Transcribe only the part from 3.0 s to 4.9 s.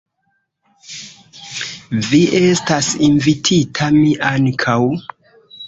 invitita, mi ankaŭ.